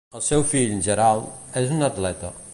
El 0.19 0.21
seu 0.27 0.45
fill, 0.53 0.73
Gerald, 0.87 1.29
és 1.65 1.75
un 1.77 1.91
atleta. 1.91 2.35